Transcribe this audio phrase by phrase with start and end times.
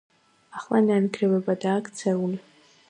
[0.61, 2.43] ახლა ნანგრევებადაა ქცეული.